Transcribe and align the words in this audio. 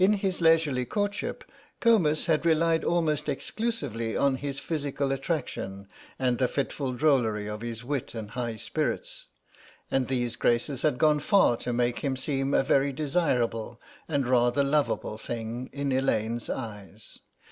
In 0.00 0.14
his 0.14 0.40
leisurely 0.40 0.84
courtship 0.84 1.44
Comus 1.78 2.26
had 2.26 2.44
relied 2.44 2.82
almost 2.82 3.28
exclusively 3.28 4.16
on 4.16 4.34
his 4.34 4.58
physical 4.58 5.12
attraction 5.12 5.86
and 6.18 6.38
the 6.38 6.48
fitful 6.48 6.92
drollery 6.92 7.46
of 7.46 7.60
his 7.60 7.84
wit 7.84 8.12
and 8.12 8.32
high 8.32 8.56
spirits, 8.56 9.26
and 9.88 10.08
these 10.08 10.34
graces 10.34 10.82
had 10.82 10.98
gone 10.98 11.20
far 11.20 11.56
to 11.58 11.72
make 11.72 12.00
him 12.00 12.16
seem 12.16 12.52
a 12.52 12.64
very 12.64 12.92
desirable 12.92 13.80
and 14.08 14.26
rather 14.26 14.64
lovable 14.64 15.18
thing 15.18 15.70
in 15.72 15.92
Elaine's 15.92 16.50
eyes. 16.50 17.20